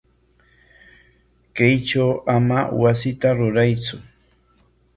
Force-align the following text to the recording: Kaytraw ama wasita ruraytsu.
Kaytraw 1.55 2.13
ama 2.35 2.57
wasita 2.81 3.29
ruraytsu. 3.37 3.95